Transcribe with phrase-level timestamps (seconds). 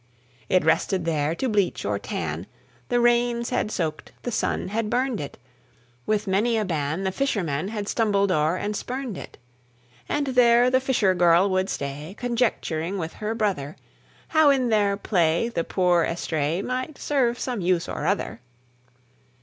[0.49, 2.47] It rested there to bleach or tan,
[2.89, 5.37] The rains had soaked, the sun had burned it;
[6.07, 9.37] With many a ban the fisherman Had stumbled o'er and spurned it;
[10.09, 13.75] And there the fisher girl would stay, Conjecturing with her brother
[14.29, 18.41] How in their play the poor estray Might serve some use or other.